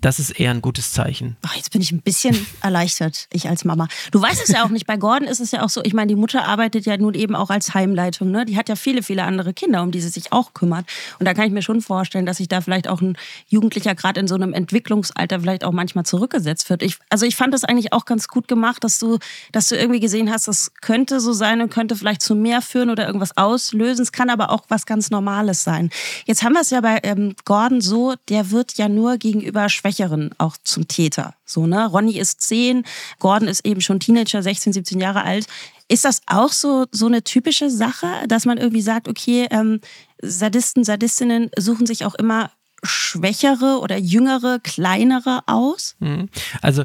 [0.01, 1.37] das ist eher ein gutes Zeichen.
[1.41, 3.87] Ach, jetzt bin ich ein bisschen erleichtert, ich als Mama.
[4.11, 6.07] Du weißt es ja auch nicht, bei Gordon ist es ja auch so, ich meine,
[6.07, 8.45] die Mutter arbeitet ja nun eben auch als Heimleitung, ne?
[8.45, 10.85] Die hat ja viele, viele andere Kinder, um die sie sich auch kümmert.
[11.19, 14.19] Und da kann ich mir schon vorstellen, dass sich da vielleicht auch ein Jugendlicher gerade
[14.19, 16.81] in so einem Entwicklungsalter vielleicht auch manchmal zurückgesetzt wird.
[16.81, 19.19] Ich, also ich fand das eigentlich auch ganz gut gemacht, dass du,
[19.51, 22.89] dass du irgendwie gesehen hast, das könnte so sein und könnte vielleicht zu mehr führen
[22.89, 24.03] oder irgendwas auslösen.
[24.03, 25.89] Es kann aber auch was ganz Normales sein.
[26.25, 29.88] Jetzt haben wir es ja bei ähm, Gordon so, der wird ja nur gegenüber Schwächen
[29.89, 31.33] Schwächeren auch zum Täter.
[31.45, 31.87] So, ne?
[31.87, 32.83] Ronny ist zehn,
[33.19, 35.47] Gordon ist eben schon Teenager, 16, 17 Jahre alt.
[35.87, 39.81] Ist das auch so, so eine typische Sache, dass man irgendwie sagt, okay, ähm,
[40.21, 42.51] Sadisten, Sadistinnen suchen sich auch immer
[42.83, 45.95] schwächere oder jüngere, kleinere aus?
[45.99, 46.29] Mhm.
[46.61, 46.83] Also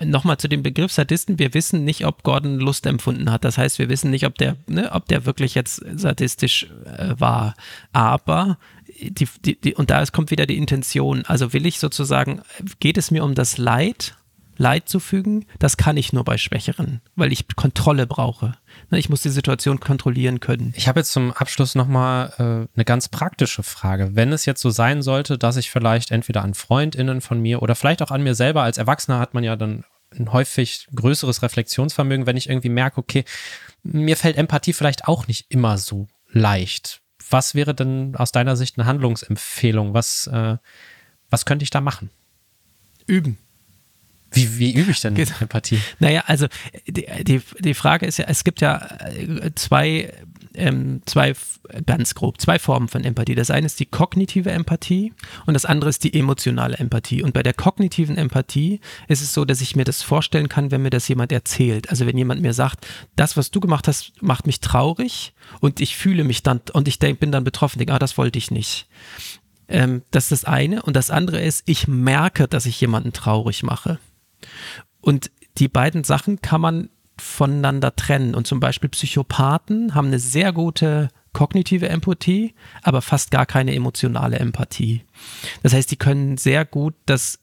[0.00, 1.38] nochmal zu dem Begriff Sadisten.
[1.38, 3.44] Wir wissen nicht, ob Gordon Lust empfunden hat.
[3.44, 7.54] Das heißt, wir wissen nicht, ob der, ne, ob der wirklich jetzt sadistisch äh, war.
[7.92, 8.58] Aber
[9.10, 11.24] die, die, die, und da kommt wieder die Intention.
[11.26, 12.42] Also will ich sozusagen,
[12.80, 14.16] geht es mir um das Leid,
[14.56, 15.46] Leid zu fügen?
[15.58, 18.54] Das kann ich nur bei Schwächeren, weil ich Kontrolle brauche.
[18.90, 20.72] Ne, ich muss die Situation kontrollieren können.
[20.76, 22.42] Ich habe jetzt zum Abschluss nochmal äh,
[22.76, 24.10] eine ganz praktische Frage.
[24.14, 27.74] Wenn es jetzt so sein sollte, dass ich vielleicht entweder an FreundInnen von mir oder
[27.74, 29.84] vielleicht auch an mir selber, als Erwachsener hat man ja dann
[30.14, 33.24] ein häufig größeres Reflexionsvermögen, wenn ich irgendwie merke, okay,
[33.82, 37.01] mir fällt Empathie vielleicht auch nicht immer so leicht
[37.32, 39.94] was wäre denn aus deiner Sicht eine Handlungsempfehlung?
[39.94, 40.56] Was, äh,
[41.30, 42.10] was könnte ich da machen?
[43.06, 43.38] Üben.
[44.30, 45.80] Wie, wie übe ich denn Empathie?
[45.98, 46.46] Naja, also
[46.86, 50.12] die, die, die Frage ist ja, es gibt ja äh, zwei
[50.54, 51.34] ähm, zwei,
[51.86, 53.34] ganz grob, zwei Formen von Empathie.
[53.34, 55.12] Das eine ist die kognitive Empathie
[55.46, 57.22] und das andere ist die emotionale Empathie.
[57.22, 60.82] Und bei der kognitiven Empathie ist es so, dass ich mir das vorstellen kann, wenn
[60.82, 61.90] mir das jemand erzählt.
[61.90, 62.86] Also wenn jemand mir sagt,
[63.16, 66.98] das, was du gemacht hast, macht mich traurig und ich fühle mich dann und ich
[66.98, 68.88] denk, bin dann betroffen, denke, ah, das wollte ich nicht.
[69.68, 70.82] Ähm, das ist das eine.
[70.82, 73.98] Und das andere ist, ich merke, dass ich jemanden traurig mache.
[75.00, 78.34] Und die beiden Sachen kann man voneinander trennen.
[78.34, 84.38] Und zum Beispiel Psychopathen haben eine sehr gute kognitive Empathie, aber fast gar keine emotionale
[84.38, 85.02] Empathie.
[85.62, 87.38] Das heißt, die können sehr gut das,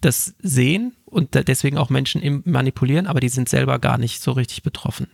[0.00, 4.62] das sehen und deswegen auch Menschen manipulieren, aber die sind selber gar nicht so richtig
[4.62, 5.08] betroffen.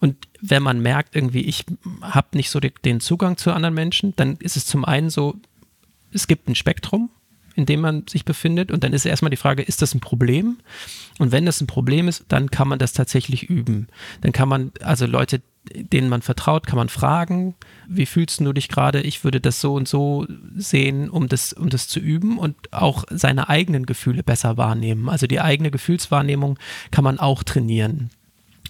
[0.00, 1.64] Und wenn man merkt, irgendwie, ich
[2.02, 5.36] habe nicht so den Zugang zu anderen Menschen, dann ist es zum einen so,
[6.12, 7.10] es gibt ein Spektrum,
[7.54, 8.70] in dem man sich befindet.
[8.70, 10.58] Und dann ist erstmal die Frage, ist das ein Problem?
[11.18, 13.88] Und wenn das ein Problem ist, dann kann man das tatsächlich üben.
[14.20, 15.42] Dann kann man, also Leute,
[15.74, 17.54] denen man vertraut, kann man fragen,
[17.86, 19.00] wie fühlst du dich gerade?
[19.02, 23.04] Ich würde das so und so sehen, um das, um das zu üben und auch
[23.10, 25.08] seine eigenen Gefühle besser wahrnehmen.
[25.08, 26.58] Also die eigene Gefühlswahrnehmung
[26.90, 28.10] kann man auch trainieren.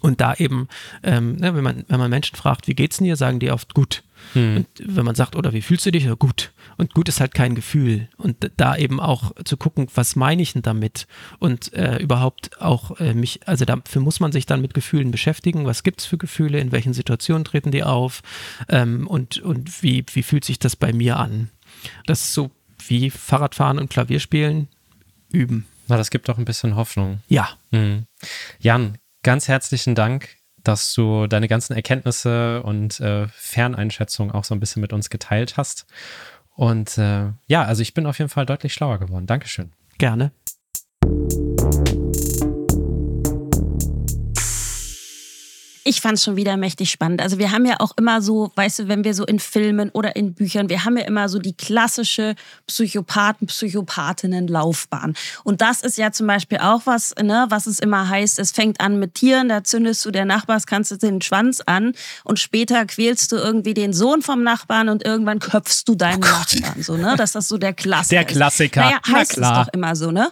[0.01, 0.69] Und da eben,
[1.03, 4.03] ähm, ne, wenn, man, wenn man Menschen fragt, wie geht's dir, sagen die oft gut.
[4.33, 4.57] Hm.
[4.57, 6.05] Und wenn man sagt, oder wie fühlst du dich?
[6.05, 6.53] Ja, gut.
[6.77, 8.09] Und gut ist halt kein Gefühl.
[8.17, 11.07] Und da eben auch zu gucken, was meine ich denn damit?
[11.39, 15.67] Und äh, überhaupt auch äh, mich, also dafür muss man sich dann mit Gefühlen beschäftigen.
[15.67, 16.61] Was gibt es für Gefühle?
[16.61, 18.23] In welchen Situationen treten die auf?
[18.69, 21.51] Ähm, und und wie, wie fühlt sich das bei mir an?
[22.07, 22.51] Das ist so
[22.89, 24.69] wie Fahrradfahren und Klavierspielen
[25.31, 25.67] üben.
[25.89, 27.21] Na, das gibt doch ein bisschen Hoffnung.
[27.29, 27.49] Ja.
[27.73, 28.05] Hm.
[28.61, 34.61] Jan, ganz herzlichen Dank dass du deine ganzen Erkenntnisse und äh, Ferneinschätzungen auch so ein
[34.61, 35.87] bisschen mit uns geteilt hast.
[36.55, 39.27] Und äh, ja, also ich bin auf jeden Fall deutlich schlauer geworden.
[39.27, 39.73] Dankeschön.
[39.99, 40.33] Gerne.
[45.85, 47.23] Ich fand es schon wieder mächtig spannend.
[47.23, 50.14] Also wir haben ja auch immer so, weißt du, wenn wir so in Filmen oder
[50.14, 52.35] in Büchern, wir haben ja immer so die klassische
[52.66, 55.14] Psychopathen, Psychopathinnen-Laufbahn.
[55.45, 58.81] Und das ist ja zum Beispiel auch was, ne, was es immer heißt, es fängt
[58.81, 62.85] an mit Tieren, da zündest du der Nachbars, kannst du den Schwanz an und später
[62.85, 66.83] quälst du irgendwie den Sohn vom Nachbarn und irgendwann köpfst du deinen oh Nachbarn.
[66.83, 67.14] So, ne?
[67.16, 68.81] Dass das so der Klassiker Der Klassiker.
[68.81, 69.61] Naja, heißt Na klar.
[69.61, 70.31] es doch immer so, ne?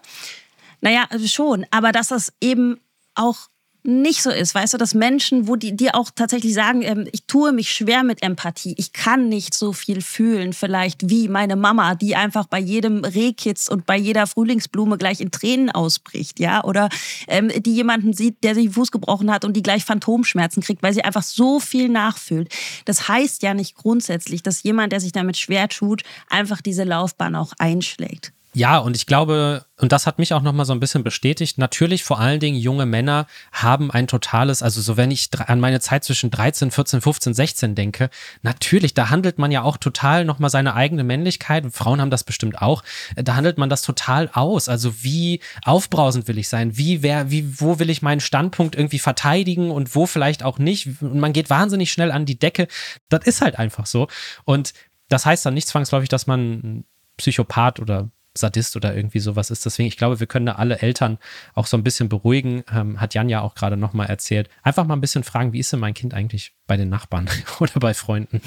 [0.80, 1.66] Naja, schon.
[1.70, 2.80] Aber dass das eben
[3.14, 3.48] auch
[3.88, 7.24] nicht so ist, weißt du, dass Menschen, wo die dir auch tatsächlich sagen, ähm, ich
[7.24, 11.94] tue mich schwer mit Empathie, ich kann nicht so viel fühlen, vielleicht wie meine Mama,
[11.94, 16.90] die einfach bei jedem Rehkitz und bei jeder Frühlingsblume gleich in Tränen ausbricht, ja, oder
[17.28, 20.92] ähm, die jemanden sieht, der sich Fuß gebrochen hat und die gleich Phantomschmerzen kriegt, weil
[20.92, 22.52] sie einfach so viel nachfühlt.
[22.84, 27.34] Das heißt ja nicht grundsätzlich, dass jemand, der sich damit schwer tut, einfach diese Laufbahn
[27.34, 28.32] auch einschlägt.
[28.54, 32.02] Ja, und ich glaube, und das hat mich auch nochmal so ein bisschen bestätigt, natürlich
[32.02, 36.02] vor allen Dingen junge Männer haben ein totales, also so wenn ich an meine Zeit
[36.02, 38.08] zwischen 13, 14, 15, 16 denke,
[38.40, 42.62] natürlich, da handelt man ja auch total nochmal seine eigene Männlichkeit, Frauen haben das bestimmt
[42.62, 42.82] auch,
[43.16, 47.60] da handelt man das total aus, also wie aufbrausend will ich sein, wie, wer, wie,
[47.60, 51.02] wo will ich meinen Standpunkt irgendwie verteidigen und wo vielleicht auch nicht?
[51.02, 52.66] Und man geht wahnsinnig schnell an die Decke,
[53.10, 54.08] das ist halt einfach so.
[54.44, 54.72] Und
[55.08, 56.84] das heißt dann nicht zwangsläufig, dass man
[57.18, 59.64] Psychopath oder Sadist oder irgendwie sowas ist.
[59.66, 61.18] Deswegen, ich glaube, wir können da alle Eltern
[61.54, 62.64] auch so ein bisschen beruhigen.
[62.72, 64.48] Ähm, hat Jan ja auch gerade nochmal erzählt.
[64.62, 67.28] Einfach mal ein bisschen fragen, wie ist denn mein Kind eigentlich bei den Nachbarn
[67.60, 68.40] oder bei Freunden?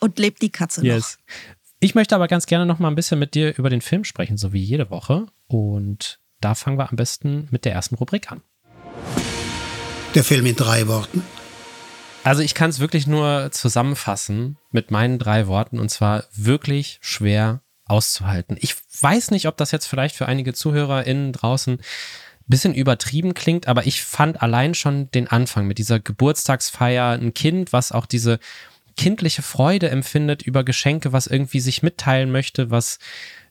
[0.00, 1.18] Und lebt die Katze yes.
[1.18, 1.34] noch?
[1.80, 4.36] Ich möchte aber ganz gerne noch mal ein bisschen mit dir über den Film sprechen,
[4.36, 5.26] so wie jede Woche.
[5.46, 8.42] Und da fangen wir am besten mit der ersten Rubrik an.
[10.14, 11.22] Der Film in drei Worten.
[12.24, 17.62] Also ich kann es wirklich nur zusammenfassen mit meinen drei Worten und zwar wirklich schwer
[17.88, 18.56] auszuhalten.
[18.60, 21.80] Ich weiß nicht, ob das jetzt vielleicht für einige ZuhörerInnen draußen ein
[22.46, 27.72] bisschen übertrieben klingt, aber ich fand allein schon den Anfang mit dieser Geburtstagsfeier ein Kind,
[27.72, 28.38] was auch diese
[28.96, 32.98] kindliche Freude empfindet über Geschenke, was irgendwie sich mitteilen möchte, was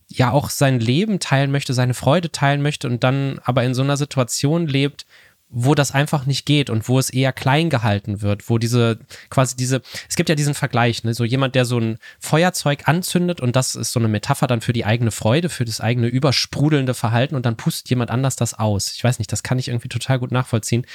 [0.08, 3.82] ja auch sein Leben teilen möchte, seine Freude teilen möchte und dann aber in so
[3.82, 5.06] einer Situation lebt,
[5.50, 9.56] wo das einfach nicht geht und wo es eher klein gehalten wird, wo diese quasi
[9.56, 13.56] diese, es gibt ja diesen Vergleich, ne, so jemand, der so ein Feuerzeug anzündet und
[13.56, 17.36] das ist so eine Metapher dann für die eigene Freude, für das eigene übersprudelnde Verhalten
[17.36, 18.92] und dann pustet jemand anders das aus.
[18.94, 20.86] Ich weiß nicht, das kann ich irgendwie total gut nachvollziehen.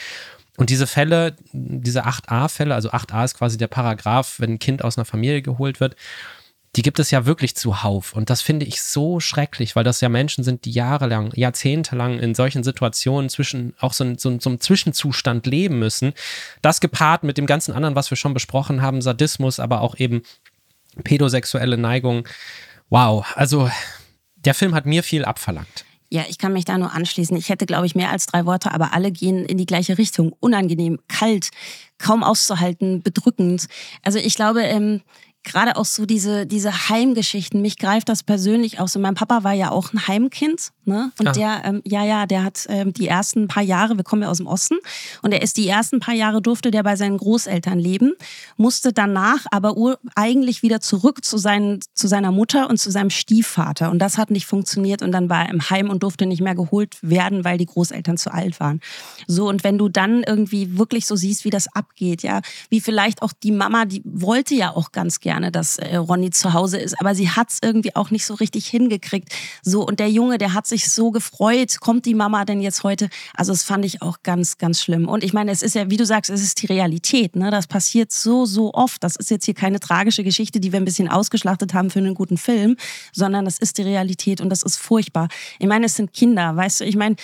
[0.58, 4.98] Und diese Fälle, diese 8a-Fälle, also 8a ist quasi der Paragraph, wenn ein Kind aus
[4.98, 5.96] einer Familie geholt wird,
[6.74, 8.14] die gibt es ja wirklich zuhauf.
[8.14, 12.34] Und das finde ich so schrecklich, weil das ja Menschen sind, die jahrelang, jahrzehntelang in
[12.34, 16.14] solchen Situationen zwischen, auch so, so, so einem Zwischenzustand leben müssen.
[16.62, 20.22] Das gepaart mit dem ganzen anderen, was wir schon besprochen haben, Sadismus, aber auch eben
[21.04, 22.26] pädosexuelle Neigung.
[22.88, 23.70] Wow, also
[24.36, 25.84] der Film hat mir viel abverlangt.
[26.10, 27.36] Ja, ich kann mich da nur anschließen.
[27.38, 30.34] Ich hätte, glaube ich, mehr als drei Worte, aber alle gehen in die gleiche Richtung.
[30.40, 31.50] Unangenehm, kalt,
[31.96, 33.66] kaum auszuhalten, bedrückend.
[34.02, 35.00] Also ich glaube, ähm,
[35.44, 39.00] gerade auch so diese, diese Heimgeschichten, mich greift das persönlich auch so.
[39.00, 41.10] Mein Papa war ja auch ein Heimkind, ne?
[41.18, 41.32] Und ah.
[41.32, 44.36] der, ähm, ja, ja, der hat ähm, die ersten paar Jahre, wir kommen ja aus
[44.36, 44.76] dem Osten,
[45.20, 48.12] und er ist die ersten paar Jahre durfte der bei seinen Großeltern leben,
[48.56, 49.74] musste danach aber
[50.14, 53.90] eigentlich wieder zurück zu, seinen, zu seiner Mutter und zu seinem Stiefvater.
[53.90, 56.54] Und das hat nicht funktioniert und dann war er im Heim und durfte nicht mehr
[56.54, 58.80] geholt werden, weil die Großeltern zu alt waren.
[59.26, 63.22] So, und wenn du dann irgendwie wirklich so siehst, wie das abgeht, ja, wie vielleicht
[63.22, 66.76] auch die Mama, die wollte ja auch ganz gerne gerne, dass äh, Ronny zu Hause
[66.76, 69.30] ist, aber sie hat es irgendwie auch nicht so richtig hingekriegt.
[69.62, 73.08] So, und der Junge, der hat sich so gefreut, kommt die Mama denn jetzt heute?
[73.34, 75.08] Also das fand ich auch ganz, ganz schlimm.
[75.08, 77.34] Und ich meine, es ist ja, wie du sagst, es ist die Realität.
[77.34, 77.50] Ne?
[77.50, 79.02] Das passiert so, so oft.
[79.02, 82.14] Das ist jetzt hier keine tragische Geschichte, die wir ein bisschen ausgeschlachtet haben für einen
[82.14, 82.76] guten Film,
[83.14, 85.28] sondern das ist die Realität und das ist furchtbar.
[85.58, 87.16] Ich meine, es sind Kinder, weißt du, ich meine,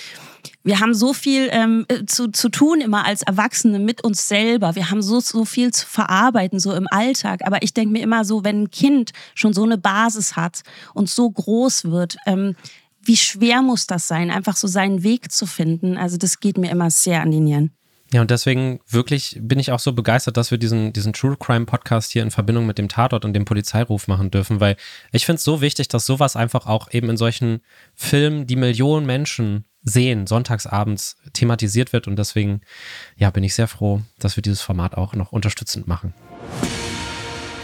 [0.68, 4.74] wir haben so viel ähm, äh, zu, zu tun immer als Erwachsene mit uns selber.
[4.74, 7.40] Wir haben so, so viel zu verarbeiten, so im Alltag.
[7.46, 10.60] Aber ich denke mir immer so, wenn ein Kind schon so eine Basis hat
[10.92, 12.54] und so groß wird, ähm,
[13.00, 15.96] wie schwer muss das sein, einfach so seinen Weg zu finden?
[15.96, 17.72] Also das geht mir immer sehr an die Nieren.
[18.12, 21.64] Ja, und deswegen wirklich bin ich auch so begeistert, dass wir diesen, diesen True Crime
[21.64, 24.76] Podcast hier in Verbindung mit dem Tatort und dem Polizeiruf machen dürfen, weil
[25.12, 27.60] ich finde es so wichtig, dass sowas einfach auch eben in solchen
[27.94, 32.06] Filmen, die Millionen Menschen sehen, sonntagsabends thematisiert wird.
[32.06, 32.60] Und deswegen,
[33.16, 36.14] ja, bin ich sehr froh, dass wir dieses Format auch noch unterstützend machen.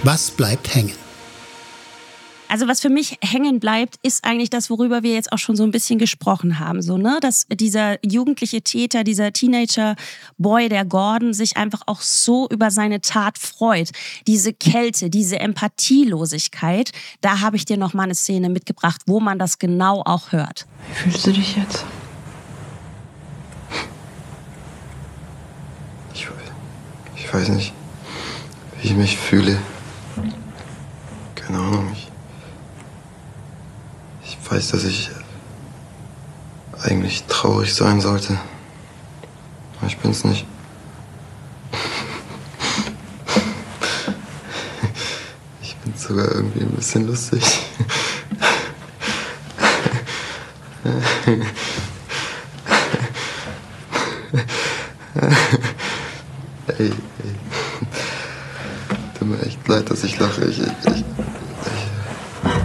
[0.03, 0.95] Was bleibt hängen?
[2.55, 5.65] Also was für mich hängen bleibt, ist eigentlich das, worüber wir jetzt auch schon so
[5.65, 9.97] ein bisschen gesprochen haben, so ne, dass dieser jugendliche Täter, dieser Teenager
[10.39, 13.91] Boy, der Gordon, sich einfach auch so über seine Tat freut.
[14.27, 19.39] Diese Kälte, diese Empathielosigkeit, da habe ich dir noch mal eine Szene mitgebracht, wo man
[19.39, 20.67] das genau auch hört.
[20.89, 21.85] Wie fühlst du dich jetzt?
[26.15, 26.29] Ich,
[27.17, 27.73] ich weiß nicht,
[28.81, 29.59] wie ich mich fühle.
[31.35, 31.91] Keine Ahnung.
[31.93, 32.09] Ich,
[34.25, 35.11] ich weiß, dass ich
[36.81, 38.39] eigentlich traurig sein sollte.
[39.79, 40.47] Aber ich bin's nicht.
[45.61, 47.43] Ich bin sogar irgendwie ein bisschen lustig.
[56.79, 56.95] Ey, ey.
[59.19, 60.45] Tut mir echt leid, dass ich lache.
[60.45, 61.05] Ich, ich, ich,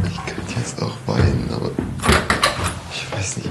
[0.10, 1.72] ich, könnte jetzt auch weinen, aber
[2.94, 3.50] ich weiß nicht.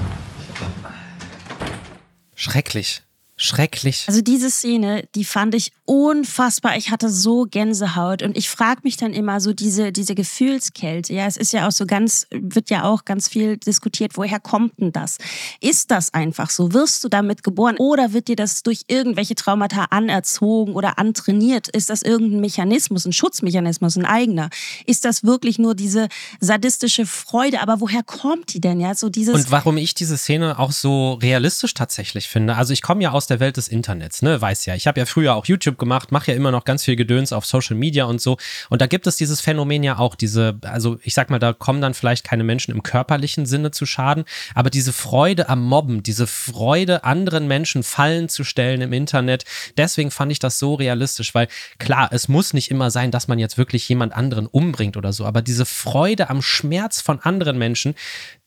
[2.35, 3.03] Schrecklich.
[3.35, 3.68] Schrecklich.
[4.07, 6.77] Also diese Szene, die fand ich unfassbar.
[6.77, 11.13] Ich hatte so Gänsehaut und ich frage mich dann immer so diese diese Gefühlskälte.
[11.13, 14.79] Ja, es ist ja auch so ganz wird ja auch ganz viel diskutiert, woher kommt
[14.79, 15.17] denn das?
[15.61, 16.73] Ist das einfach so?
[16.73, 21.69] Wirst du damit geboren oder wird dir das durch irgendwelche Traumata anerzogen oder antrainiert?
[21.69, 24.49] Ist das irgendein Mechanismus, ein Schutzmechanismus, ein eigener?
[24.85, 26.07] Ist das wirklich nur diese
[26.39, 28.95] sadistische Freude, aber woher kommt die denn ja?
[28.95, 32.55] So dieses Und warum ich diese Szene auch so realistisch tatsächlich finde.
[32.55, 34.75] Also ich komme ja aus der Welt des Internets, ne, weiß ja.
[34.75, 37.45] Ich habe ja früher auch YouTube gemacht, mache ja immer noch ganz viel Gedöns auf
[37.45, 38.37] Social Media und so.
[38.69, 41.81] Und da gibt es dieses Phänomen ja auch, diese, also ich sag mal, da kommen
[41.81, 46.27] dann vielleicht keine Menschen im körperlichen Sinne zu Schaden, aber diese Freude am Mobben, diese
[46.27, 49.45] Freude, anderen Menschen Fallen zu stellen im Internet,
[49.77, 53.39] deswegen fand ich das so realistisch, weil klar, es muss nicht immer sein, dass man
[53.39, 57.95] jetzt wirklich jemand anderen umbringt oder so, aber diese Freude am Schmerz von anderen Menschen,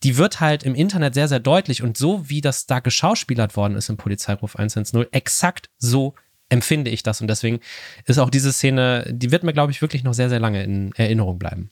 [0.02, 3.76] die wird halt im Internet sehr, sehr deutlich und so wie das da geschauspielert worden
[3.76, 6.14] ist im Polizeiruf 110, exakt so
[6.48, 7.60] empfinde ich das und deswegen
[8.04, 10.92] ist auch diese Szene, die wird mir, glaube ich, wirklich noch sehr, sehr lange in
[10.96, 11.70] Erinnerung bleiben.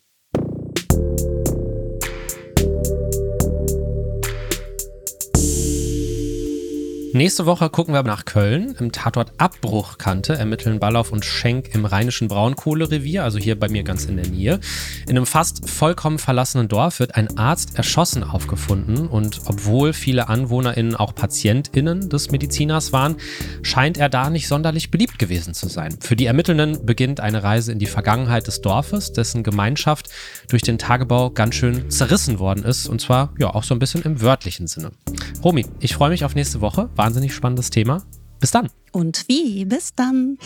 [7.13, 8.77] Nächste Woche gucken wir nach Köln.
[8.79, 14.05] Im Tatort Abbruchkante ermitteln Ballauf und Schenk im rheinischen Braunkohlerevier, also hier bei mir ganz
[14.05, 14.61] in der Nähe.
[15.09, 20.95] In einem fast vollkommen verlassenen Dorf wird ein Arzt erschossen aufgefunden und obwohl viele AnwohnerInnen
[20.95, 23.17] auch PatientInnen des Mediziners waren,
[23.63, 25.97] scheint er da nicht sonderlich beliebt gewesen zu sein.
[26.01, 30.11] Für die Ermittelnden beginnt eine Reise in die Vergangenheit des Dorfes, dessen Gemeinschaft
[30.49, 34.03] durch den Tagebau ganz schön zerrissen worden ist und zwar ja auch so ein bisschen
[34.03, 34.93] im wörtlichen Sinne.
[35.43, 38.03] Romy, ich freue mich auf nächste Woche wahnsinnig spannendes Thema.
[38.41, 38.69] Bis dann.
[38.93, 39.65] Und wie?
[39.65, 40.37] Bis dann.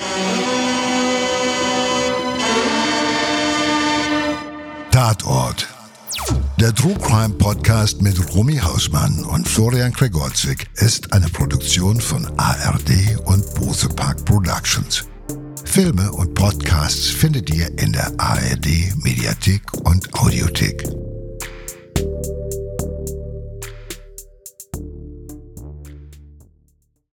[4.92, 5.66] Tatort.
[6.60, 13.18] Der True Crime Podcast mit Romy Hausmann und Florian Gregorczyk ist eine Produktion von ARD
[13.24, 15.04] und Bose Park Productions.
[15.64, 20.84] Filme und Podcasts findet ihr in der ARD Mediathek und Audiothek.